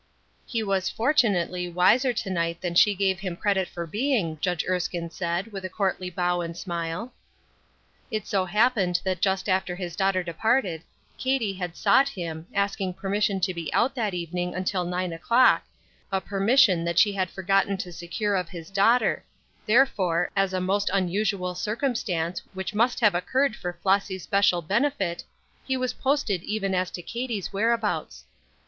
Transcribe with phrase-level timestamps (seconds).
[0.47, 5.11] He was fortunately wiser to night than she gave him credit for being, Judge Erskine
[5.11, 7.13] said, with a courtly bow and smile.
[8.09, 10.81] It so happened that just after his daughter departed,
[11.19, 15.65] Katie had sought him, asking permission to be out that evening until nine o'clock,
[16.11, 19.23] a permission that she had forgotten to secure of his daughter;
[19.67, 25.23] therefore, as a most unusual circumstance which must have occurred for Flossy's special benefit,
[25.63, 28.23] he was posted even as to Katie's whereabouts.